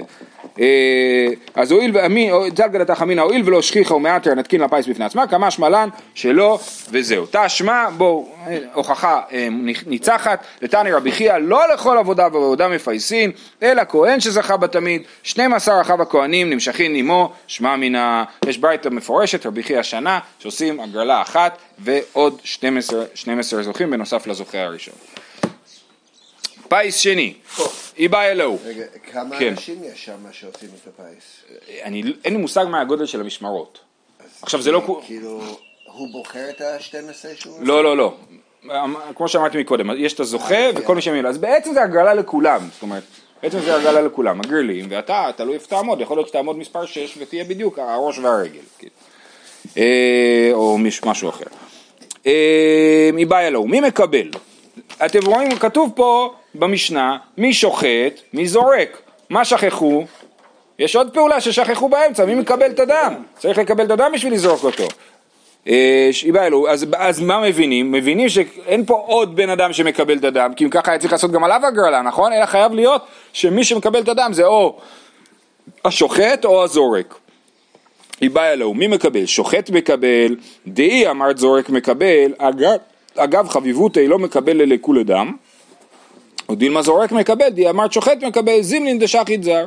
[0.62, 2.34] אה, אז הואיל ואמין,
[2.72, 6.60] גלתה חמינא, הואיל ולא שכיחה ומעטר נתקין לפיס בפני עצמה, כמה שמלן שלא
[6.92, 7.26] וזהו.
[7.32, 9.48] תשמע, בואו, אה, הוכחה אה,
[9.86, 13.32] ניצחת, לתני רבי חייא, לא לכל עבודה ועבודה מפייסין,
[13.64, 19.64] אלא כהן שזכה בתמיד, 12 אחיו הכהנים נמשכין עמו, שמע מן יש ברייתא מפורשת, רבי
[19.64, 25.11] חייא שנה, שעושים הגרלה אחת ועוד 12, 12 זוכים בנוסף לזוכה הראשון.
[26.72, 27.34] פיס שני,
[27.98, 28.58] היא באה אלוהו.
[28.66, 29.48] רגע, כמה כן.
[29.48, 31.44] אנשים יש שם שעושים את הפיס?
[31.84, 33.80] אני, אין לי מושג מה הגודל של המשמרות.
[34.42, 35.02] עכשיו זה לא...
[35.06, 35.42] כאילו,
[35.86, 37.58] הוא בוחר את ה-12 שהוא...
[37.62, 38.14] לא, לא, לא.
[39.16, 41.30] כמו שאמרתי מקודם, יש את הזוכה וכל מי שמילא.
[41.30, 43.04] אז בעצם זה הגרלה לכולם, זאת אומרת,
[43.44, 47.44] בעצם זה הגרלה לכולם, הגרלים, ואתה, תלוי איפה תעמוד, יכול להיות שתעמוד מספר 6 ותהיה
[47.44, 48.60] בדיוק הראש והרגל.
[48.80, 48.94] כאילו.
[49.78, 51.46] אה, או משהו אחר.
[52.28, 53.68] אה, מי בא אלוהו?
[53.68, 54.30] מי מקבל?
[55.06, 59.02] אתם רואים, כתוב פה במשנה, מי שוחט, מי זורק.
[59.30, 60.06] מה שכחו?
[60.80, 63.14] יש עוד פעולה ששכחו באמצע, מי מקבל את הדם?
[63.38, 64.88] צריך לקבל את הדם בשביל לזרוק אותו.
[65.68, 66.10] אה,
[66.98, 67.92] אז, מה מבינים?
[67.92, 71.32] מבינים שאין פה עוד בן אדם שמקבל את הדם, כי אם ככה היה צריך לעשות
[71.32, 72.34] גם עליו הגרלה, נכון?
[72.34, 73.02] אלא חייב להיות
[73.34, 74.80] שמי שמקבל את הדם זה או
[75.86, 77.16] השוחט או הזורק.
[78.38, 79.26] אלוהו, מי מקבל?
[79.26, 80.36] שוחט מקבל,
[80.68, 82.78] דאי אמרת זורק מקבל, אגב,
[83.16, 85.36] אגב חביבותי לא מקבל ללכולי דם,
[86.52, 89.66] או דילמה זורק מקבל, די אמרת שוחט מקבל, זימלין דשחית זר.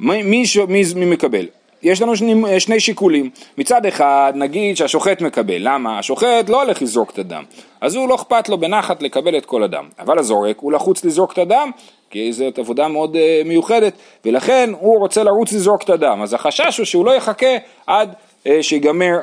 [0.00, 1.46] מי, מי, מי, מי מקבל?
[1.82, 3.30] יש לנו שני, שני שיקולים.
[3.58, 5.56] מצד אחד, נגיד שהשוחט מקבל.
[5.58, 5.98] למה?
[5.98, 7.44] השוחט לא הולך לזרוק את הדם.
[7.80, 9.88] אז הוא לא אכפת לו בנחת לקבל את כל הדם.
[9.98, 11.70] אבל הזורק, הוא לחוץ לזרוק את הדם,
[12.10, 13.92] כי זאת עבודה מאוד uh, מיוחדת,
[14.24, 16.20] ולכן הוא רוצה לרוץ לזרוק את הדם.
[16.22, 18.12] אז החשש הוא שהוא לא יחכה עד
[18.44, 19.18] uh, שיגמר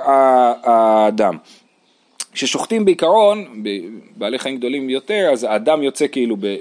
[0.64, 1.38] הדם.
[2.34, 6.56] כששוחטים בעיקרון, בבעלי חיים גדולים יותר, אז האדם יוצא כאילו ב,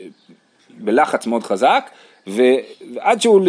[0.71, 1.91] בלחץ מאוד חזק,
[2.27, 3.41] ועד שהוא,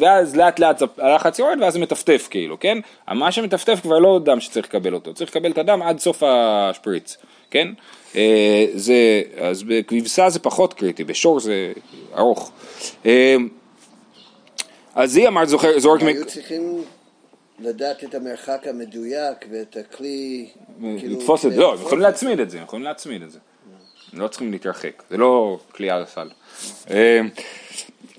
[0.00, 2.78] ואז לאט לאט הלחץ יורד ואז זה מטפטף כאילו, כן?
[3.08, 7.16] מה שמטפטף כבר לא דם שצריך לקבל אותו, צריך לקבל את הדם עד סוף השפריץ,
[7.50, 7.68] כן?
[8.16, 11.72] אה, זה, אז בכבשה זה פחות קריטי, בשור זה
[12.16, 12.52] ארוך.
[13.06, 13.36] אה,
[14.94, 16.02] אז היא אמרת זוכר, זורק...
[16.02, 16.82] היו צריכים
[17.60, 20.48] לדעת את המרחק המדויק ואת הכלי,
[20.98, 21.16] כאילו...
[21.18, 23.38] לתפוס את זה, לא, הם יכולים להצמיד את זה, הם יכולים להצמיד את זה.
[24.12, 26.28] הם לא צריכים להתרחק, זה לא כלי על הסל.
[26.90, 27.20] אה,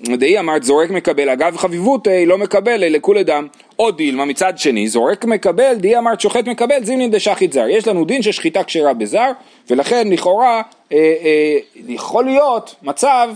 [0.03, 3.47] דהי אמרת זורק מקבל, אגב חביבות לא מקבל לכולי דם.
[3.75, 7.67] עוד דילמה מצד שני, זורק מקבל, דהי אמרת שוחט מקבל, זימנין דשחית זר.
[7.69, 9.31] יש לנו דין ששחיטה כשרה בזר,
[9.69, 13.29] ולכן לכאורה אה, אה, יכול להיות מצב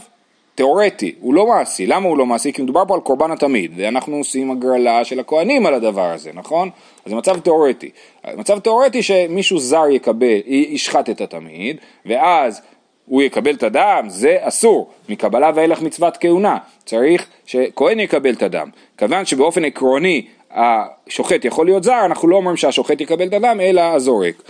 [0.56, 1.88] תיאורטי, הוא לא מעשי.
[1.88, 2.54] למה הוא לא מעשי?
[2.54, 6.70] כי מדובר פה על קורבן התמיד, ואנחנו עושים הגרלה של הכהנים על הדבר הזה, נכון?
[7.06, 7.89] אז זה מצב תיאורטי.
[8.38, 12.62] מצב תיאורטי שמישהו זר יקבל, ישחט את התמיד, ואז
[13.06, 18.70] הוא יקבל את הדם, זה אסור, מקבלה ואילך מצוות כהונה, צריך שכהן יקבל את הדם.
[18.98, 23.82] כיוון שבאופן עקרוני השוחט יכול להיות זר, אנחנו לא אומרים שהשוחט יקבל את הדם, אלא
[23.82, 24.41] הזורק.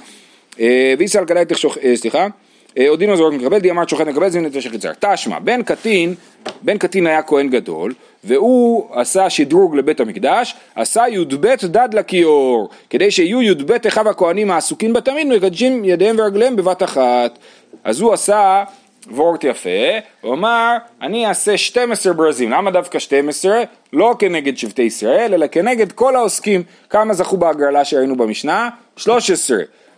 [0.60, 0.94] אה,
[1.28, 2.28] כדאי תשוחט, אה, סליחה,
[2.78, 4.92] אה, הזורק מקבל, די אמרת שוחט מקבל, זימן את השחט זר.
[5.00, 6.16] תשמע, בן קטין,
[6.62, 13.12] בן קטין היה כהן גדול, והוא עשה שדרוג לבית המקדש, עשה י"ב דד לכיור, כדי
[13.12, 17.38] שיהיו י"ב אחיו הכהנים העסוקים בתמיד, מקדשים ידיהם ורגליהם בבת אחת.
[17.84, 18.64] אז הוא עשה
[19.12, 19.70] וורט יפה,
[20.22, 23.64] הוא אמר, אני אעשה 12 ברזים, למה דווקא 12?
[23.94, 28.70] לא כנגד שבטי ישראל, אלא כנגד כל העוסקים, כמה זכו בהגרלה שראינו במשנה?
[28.98, 29.58] 13.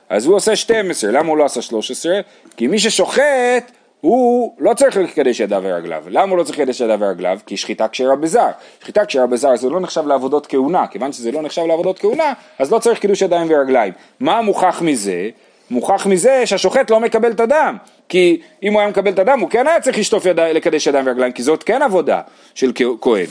[0.09, 2.19] אז הוא עושה 12, למה הוא לא עשה 13?
[2.57, 6.03] כי מי ששוחט הוא לא צריך לקדש ידיו ורגליו.
[6.07, 7.39] למה הוא לא צריך לקדש ידיו ורגליו?
[7.45, 8.47] כי שחיטה כשרה בזר.
[8.81, 12.71] שחיטה כשרה בזר זה לא נחשב לעבודות כהונה, כיוון שזה לא נחשב לעבודות כהונה, אז
[12.71, 13.93] לא צריך קידוש ידיים ורגליים.
[14.19, 15.29] מה מוכח מזה?
[15.69, 17.77] מוכח מזה שהשוחט לא מקבל את הדם,
[18.09, 21.07] כי אם הוא היה מקבל את הדם הוא כן היה צריך לשטוף ידיים, לקדש ידיים
[21.07, 22.21] ורגליים, כי זאת כן עבודה
[22.55, 23.25] של כהן.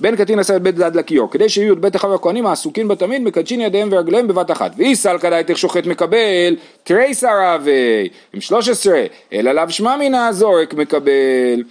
[0.00, 3.22] בן קטין עשה את בית דד לכיור, כדי שיהיו את בית אחיו הכהנים העסוקים בתמיד,
[3.22, 4.72] מקדשין ידיהם ורגליהם בבת אחת.
[4.76, 11.62] ואיסל כדאיתך שוחט מקבל, תרי שרבי, עם שלוש עשרה, אלא לאו שמע מינה זורק מקבל.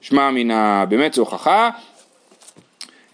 [0.00, 1.70] שמע מינה, באמת זו הוכחה.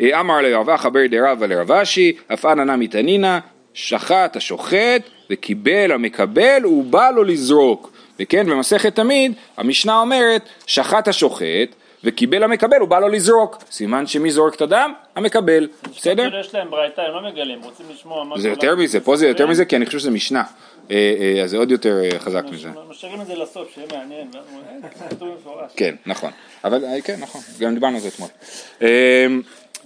[0.02, 3.38] אמר לרב אחא ברי דרבא לרב אשי, אף אנא נמי תנינא,
[3.74, 7.92] שחט השוחט וקיבל המקבל ובא לו לזרוק.
[8.20, 13.58] וכן במסכת תמיד המשנה אומרת שחט השוחט וקיבל המקבל הוא בא לו לזרוק.
[13.70, 14.92] סימן שמי זורק את הדם?
[15.16, 15.68] המקבל.
[15.96, 16.40] בסדר?
[16.40, 18.38] יש להם ברייתא, הם לא מגלים, רוצים לשמוע מה...
[18.38, 20.42] זה יותר מזה, פה זה יותר מזה כי אני חושב שזה משנה.
[20.90, 22.68] אה, אה, אז זה עוד יותר אה, חזק מזה.
[22.90, 24.30] משאירים את זה לסוף, שיהיה מעניין.
[25.76, 26.30] כן, נכון.
[26.64, 28.28] אבל כן, נכון, גם דיברנו על זה אתמול.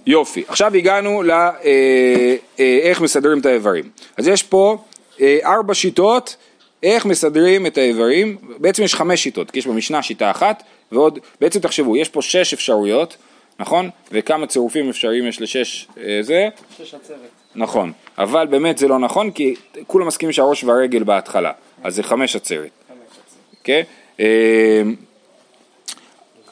[0.05, 3.89] יופי, עכשיו הגענו לאיך מסדרים את האיברים.
[4.17, 4.77] אז יש פה
[5.21, 6.35] ארבע שיטות
[6.83, 11.59] איך מסדרים את האיברים, בעצם יש חמש שיטות, כי יש במשנה שיטה אחת, ועוד, בעצם
[11.59, 13.17] תחשבו, יש פה שש אפשרויות,
[13.59, 13.89] נכון?
[14.11, 15.87] וכמה צירופים אפשריים יש לשש
[16.21, 16.47] זה?
[16.77, 17.17] שש עצרת.
[17.55, 19.55] נכון, אבל באמת זה לא נכון, כי
[19.87, 21.51] כולם מסכימים שהראש והרגל בהתחלה,
[21.83, 22.69] אז זה חמש עצרת.
[23.63, 23.81] כן?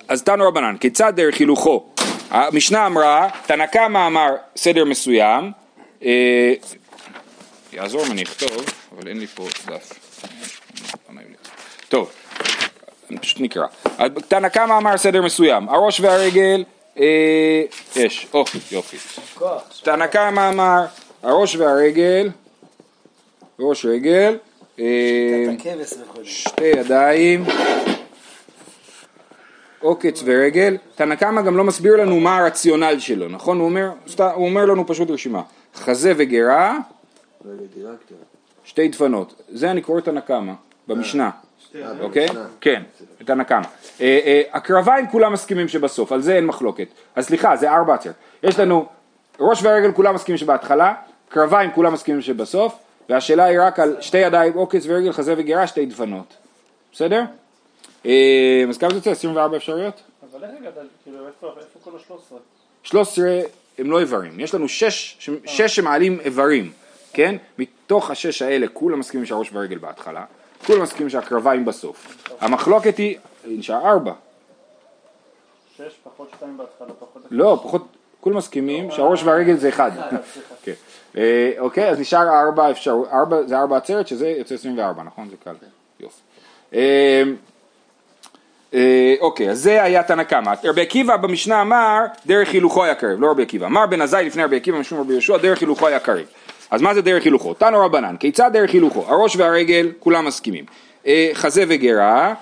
[0.07, 1.85] אז תנו רבנן, כיצד דרך הילוכו?
[2.29, 5.51] המשנה אמרה, תנא קמא אמר סדר מסוים,
[7.73, 9.93] יעזור אם אני אכתוב, אבל אין לי פה דף.
[11.89, 12.11] טוב,
[13.11, 13.65] אני פשוט נקרא.
[14.27, 16.63] תנא קמא אמר סדר מסוים, הראש והרגל,
[16.99, 17.63] אה,
[17.95, 18.97] יש, או, יופי.
[19.83, 20.85] תנא קמא אמר,
[21.23, 22.29] הראש והרגל,
[23.59, 24.37] ראש רגל,
[24.79, 25.45] אה,
[26.23, 27.45] שתי ידיים,
[29.79, 33.59] עוקץ ורגל, תנא קמא גם לא מסביר לנו מה הרציונל שלו, נכון?
[33.59, 33.89] הוא אומר,
[34.33, 35.41] הוא אומר לנו פשוט רשימה,
[35.75, 36.77] חזה וגרה,
[38.63, 40.53] שתי דפנות, זה אני קורא תנא קמא,
[40.87, 41.29] במשנה,
[41.99, 42.27] אוקיי?
[42.61, 42.83] כן,
[43.21, 43.67] את הנקמה.
[44.51, 46.87] הקרביים כולם מסכימים שבסוף, על זה אין מחלוקת.
[47.15, 48.13] אז סליחה, זה ארבע עצרת.
[48.43, 48.85] יש לנו
[49.39, 50.93] ראש ורגל כולם מסכימים שבהתחלה,
[51.29, 52.75] קרביים כולם מסכימים שבסוף,
[53.09, 56.33] והשאלה היא רק על שתי ידיים, עוקץ ורגל, חזה וגירה, שתי דפנות.
[56.93, 57.23] בסדר?
[58.69, 59.11] אז כמה זה יוצא?
[59.11, 60.01] 24 אפשרויות?
[60.31, 60.73] אבל איך הגעת,
[61.03, 61.47] כאילו, איפה
[61.83, 62.33] כל ה-13?
[62.83, 63.39] 13
[63.77, 66.71] הם לא איברים, יש לנו שש, שש שמעלים איברים,
[67.13, 67.35] כן?
[67.59, 70.25] מתוך השש האלה כולם מסכימים שהראש והרגל בהתחלה,
[70.65, 72.27] כולם מסכימים שהקרביים בסוף.
[72.39, 74.13] המחלוקת היא, נשאר ארבע.
[75.77, 77.23] שש פחות שתיים בהתחלה, פחות...
[77.31, 77.85] לא, פחות,
[78.21, 79.91] כולם מסכימים שהראש והרגל זה אחד.
[80.63, 80.73] כן.
[81.17, 83.07] אה, אוקיי, אז נשאר ארבע אפשרות,
[83.45, 85.29] זה ארבע עצרת שזה יוצא 24, נכון?
[85.29, 85.53] זה קל.
[85.99, 86.21] יופי.
[86.73, 87.23] אה,
[88.73, 90.53] אה, אוקיי, אז זה היה תנא קמא.
[90.63, 93.65] רבי עקיבא במשנה אמר, דרך הילוכו היה קרב, לא רבי עקיבא.
[93.65, 96.25] אמר בן עזאי לפני רבי עקיבא משום רבי יהושע, דרך הילוכו היה קרב.
[96.71, 97.53] אז מה זה דרך הילוכו?
[97.53, 99.05] תנו רבנן, כיצד דרך הילוכו?
[99.07, 100.65] הראש והרגל, כולם מסכימים.
[101.07, 102.33] אה, חזה וגרה,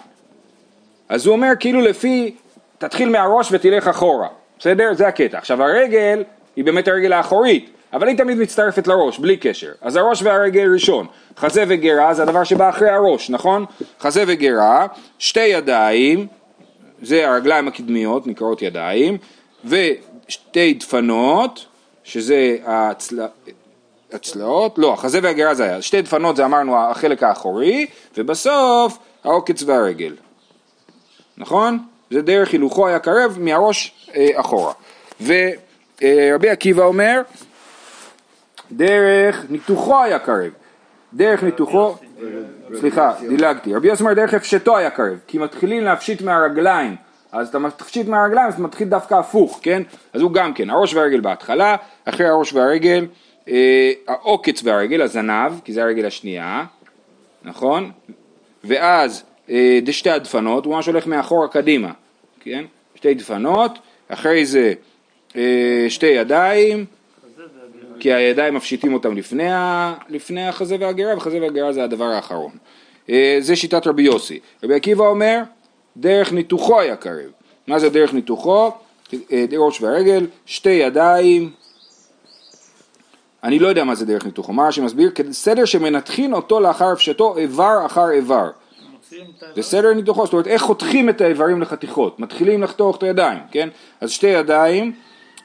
[1.10, 2.36] אז הוא אומר כאילו לפי,
[2.78, 4.28] תתחיל מהראש ותלך אחורה,
[4.60, 4.94] בסדר?
[4.94, 5.38] זה הקטע.
[5.38, 6.24] עכשיו הרגל
[6.56, 9.72] היא באמת הרגל האחורית, אבל היא תמיד מצטרפת לראש, בלי קשר.
[9.82, 11.08] אז הראש והרגל ראשון.
[11.38, 13.66] חזה וגרה זה הדבר שבא אחרי הראש, נכון?
[14.00, 14.88] חזה וגרה,
[15.20, 16.28] שתי ידיים,
[17.02, 19.18] זה הרגליים הקדמיות, נקראות ידיים,
[19.66, 21.66] ושתי דפנות,
[22.04, 23.20] שזה הצל...
[24.16, 27.86] הצלעות, לא, החזה והגרה זה היה, שתי דפנות זה אמרנו החלק האחורי,
[28.18, 30.16] ובסוף העוקץ והרגל,
[31.38, 31.80] נכון?
[32.12, 34.74] זה דרך הילוכו היה קרב מהראש אה, אחורה.
[35.22, 37.22] ורבי עקיבא אומר,
[38.72, 40.52] דרך ניתוחו היה קרב,
[41.14, 41.96] דרך ניתוחו,
[42.80, 46.96] סליחה, דילגתי, רבי יוסי אומר דרך הפשטו היה קרב, כי מתחילים להפשיט מהרגליים,
[47.32, 49.84] אז אתה מפשיט מהרגליים, אז אתה מתחיל דווקא הפוך, כן?
[50.14, 51.76] אז הוא גם כן, הראש והרגל בהתחלה,
[52.06, 53.08] אחרי הראש והרגל, אה,
[54.08, 56.66] העוקץ והרגל, הזנב, כי זה הרגל השנייה,
[57.44, 57.92] נכון?
[58.64, 61.92] ואז אה, שתי הדפנות, הוא ממש הולך מאחורה קדימה,
[62.40, 62.66] כן?
[62.96, 64.74] שתי דפנות, אחרי זה
[65.36, 66.86] אה, שתי ידיים,
[68.00, 69.50] כי הידיים מפשיטים אותם לפני,
[70.10, 72.52] לפני החזה והגרה, וחזה והגרה זה הדבר האחרון.
[73.10, 74.40] אה, זה שיטת רבי יוסי.
[74.64, 75.42] רבי עקיבא אומר,
[75.98, 77.32] דרך ניתוחו היה קרב.
[77.68, 78.72] מה זה דרך ניתוחו?
[79.32, 81.52] אה, ראש והרגל, שתי ידיים,
[83.46, 87.86] אני לא יודע מה זה דרך ניתוחו, מה שמסביר, סדר שמנתחין אותו לאחר הפשטו איבר
[87.86, 88.50] אחר איבר.
[89.56, 93.70] זה סדר ניתוחו, זאת אומרת איך חותכים את האיברים לחתיכות, מתחילים לחתוך את הידיים, כן?
[94.02, 94.94] אז שתי ידיים,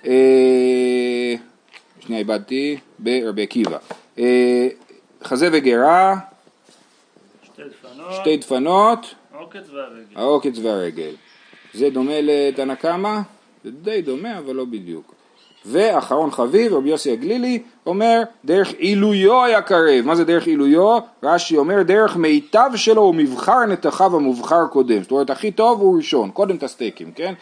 [0.06, 1.34] אה,
[2.00, 3.78] שנייה איבדתי, ברבי עקיבא.
[4.18, 4.68] אה,
[5.24, 6.16] חזה וגרה,
[7.42, 10.04] שתי דפנות, שתי דפנות, עוקץ והרגל.
[10.14, 11.12] העוקץ והרגל.
[11.74, 13.18] זה דומה לתנא קמא?
[13.64, 15.19] זה די דומה אבל לא בדיוק.
[15.66, 20.04] ואחרון חביב, רבי יוסי הגלילי, אומר דרך עילויו היה קרב.
[20.04, 20.98] מה זה דרך עילויו?
[21.22, 25.02] רש"י אומר דרך מיטב שלו הוא מבחר נתחיו המובחר קודם.
[25.02, 27.34] זאת אומרת הכי טוב הוא ראשון, קודם את הסטייקים, כן?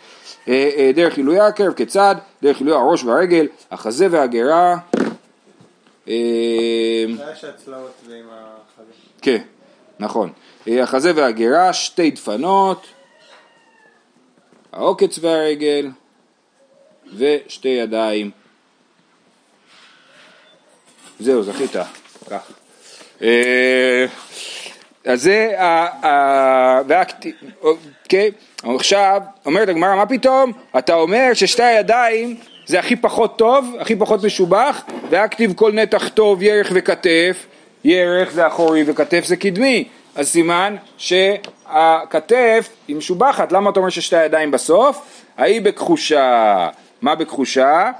[0.48, 2.14] אה, אה, דרך עילויו היה קרב, כיצד?
[2.42, 4.76] דרך עילויו הראש והרגל, החזה והגרה.
[6.08, 6.14] אה.
[9.22, 9.42] כן,
[10.00, 10.30] נכון.
[10.66, 12.86] החזה והגרה, שתי דפנות,
[14.72, 15.90] העוקץ והרגל
[17.16, 18.30] ושתי ידיים.
[21.20, 21.76] זהו, זכית.
[23.22, 24.06] אה,
[25.04, 26.80] אז זה ה...
[27.62, 28.30] אוקיי,
[28.62, 34.24] עכשיו אומרת הגמרא מה פתאום אתה אומר ששתי הידיים זה הכי פחות טוב, הכי פחות
[34.24, 37.46] משובח והכתיב כל נתח טוב ירך וכתף
[37.84, 44.16] ירך זה אחורי וכתף זה קדמי אז סימן שהכתף היא משובחת למה אתה אומר ששתי
[44.16, 45.24] הידיים בסוף?
[45.38, 46.68] ההיא בכחושה
[47.02, 47.90] מה בכחושה?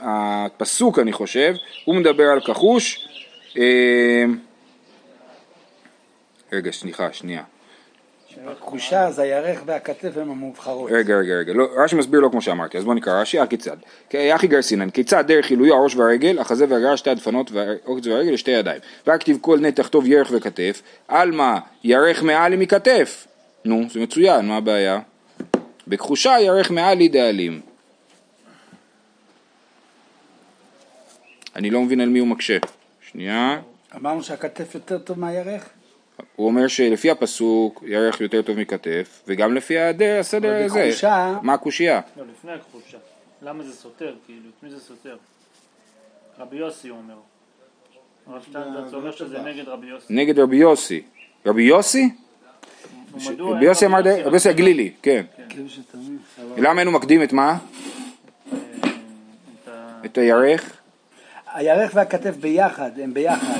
[0.00, 3.08] הפסוק אני חושב הוא מדבר על כחוש
[3.58, 4.24] אה,
[6.52, 7.42] רגע, סליחה, שנייה.
[8.46, 10.90] הכחושה אז הירך והכתף הם המובחרות.
[10.92, 11.52] רגע, רגע, רגע.
[11.52, 13.76] לא, רש"י מסביר לא כמו שאמרתי, אז בוא נקרא רש"י, הכיצד.
[14.14, 18.80] יחי גרסינן, כיצד דרך עילוי הראש והרגל, החזה והגרה, שתי הדפנות והעוקץ והרגל לשתי ידיים.
[19.06, 23.26] רק כתיב כל נתח טוב ירך וכתף, עלמא ירך מעלי מכתף.
[23.64, 25.00] נו, זה מצוין, מה הבעיה?
[25.88, 27.60] בכחושה ירך מעלי דאלים.
[31.58, 32.58] אני לא מבין על מי הוא מקשה.
[33.10, 33.60] שנייה.
[33.96, 35.68] אמרנו שהכתף יותר טוב מהירך?
[36.36, 40.84] הוא אומר שלפי הפסוק ירך יותר טוב מכתף, וגם לפי הדר, הסדר אבל הזה.
[40.88, 42.00] בכחושה- מה הקושייה?
[42.16, 42.98] לא, לפני הכחושה.
[43.42, 44.40] למה זה סותר, כאילו?
[44.58, 45.16] את מי זה סותר?
[46.38, 47.14] רבי יוסי אומר.
[48.26, 50.12] הרב שטיינזרץ אומר שזה נגד רבי יוסי.
[50.14, 51.02] נגד רבי יוסי.
[51.46, 52.08] רבי יוסי?
[53.38, 55.24] רבי יוסי אמר, רבי רבי יוסי הגלילי, כן.
[55.48, 56.18] כאילו שתמיד.
[56.56, 57.58] למה אין הוא מקדים את מה?
[59.68, 59.72] אה,
[60.04, 60.77] את הירך?
[61.54, 63.58] הירך והכתף ביחד, הם ביחד.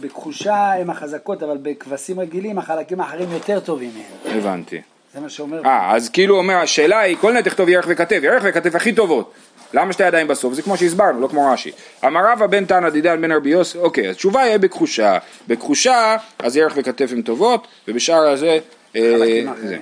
[0.00, 4.38] בכחושה הם החזקות, אבל בכבשים רגילים החלקים האחרים יותר טובים מהם.
[4.38, 4.80] הבנתי.
[5.14, 5.64] זה מה שאומר.
[5.64, 9.32] אה, אז כאילו אומר, השאלה היא, כל נתח טוב ירך וכתף, ירך וכתף הכי טובות.
[9.74, 10.54] למה שתי ידיים בסוף?
[10.54, 11.70] זה כמו שהסברנו, לא כמו רש"י.
[12.06, 15.18] אמר רבא בן תנא דידן בן רבי יוסי, אוקיי, אז תשובה יהיה בכחושה.
[15.48, 18.58] בכחושה, אז ירך וכתף הן טובות, ובשאר הזה...
[18.96, 19.48] אה, אחרים.
[19.62, 19.76] זה.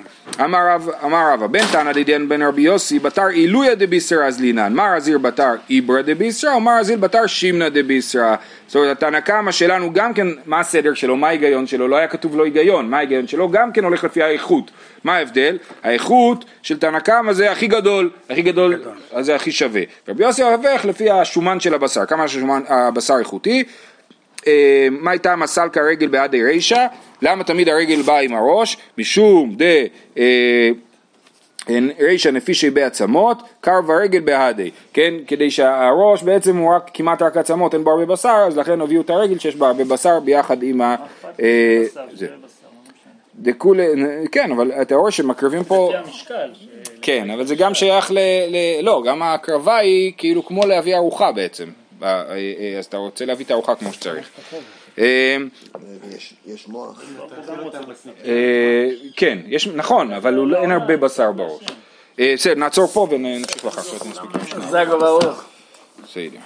[0.44, 4.96] אמר רב, אמר רבא, בן תנא דידן בן רבי יוסי, בתר עילויה דביסרא אזלינן, מר
[4.96, 8.37] אזיר בתר איברא דביסרא, ומר אזיל בתר שימנא דביסרא.
[8.66, 12.09] זאת אומרת, התנא קמא שלנו גם כן, מה הסדר שלו, מה ההיגיון שלו, לא היה
[12.09, 14.70] כתוב לו היגיון, מה ההיגיון שלו, גם כן הולך לפי האיכות.
[15.05, 15.59] מה ההבדל?
[15.83, 19.83] האיכות של תנא קמא זה הכי גדול, הכי גדול, אז זה הכי שווה.
[20.09, 23.64] רבי יוסי הולך לפי השומן של הבשר, כמה שהשומן, הבשר איכותי.
[24.46, 26.87] אה, מה הייתה מסל כרגל בעדי רישא?
[27.22, 28.76] למה תמיד הרגל באה עם הראש?
[28.98, 29.64] משום דה
[30.18, 30.70] אה,
[32.00, 37.74] רישא נפישי בעצמות, קר ורגל בהדי, כן, כדי שהראש בעצם הוא רק, כמעט רק עצמות,
[37.74, 40.81] אין בו הרבה בשר, אז לכן הביאו את הרגל שיש בה הרבה בשר ביחד עם
[40.81, 40.96] ה...
[41.42, 41.83] אה,
[42.14, 42.28] משנה.
[43.38, 43.87] דכולי,
[44.33, 46.50] כן, אבל אתה רואה שמקריבים פה, לפי המשקל.
[46.55, 46.66] ש-
[47.02, 48.18] כן, אבל זה גם שייך ל...
[48.83, 51.81] לא, גם ההקרבה היא כאילו כמו להביא ארוחה בעצם, אה, אה,
[52.78, 54.30] אז אתה רוצה להביא את הארוחה כמו שצריך.
[54.98, 55.36] אה,
[56.16, 57.02] יש, יש מוח.
[58.24, 61.62] אה, כן, יש, נכון, אבל לא- אין הרבה בשר בראש.
[62.20, 64.68] אה, בסדר, נעצור פה ונמשיך אחר כך.
[64.70, 65.44] זה הגובה אורך.
[66.04, 66.38] בסדר.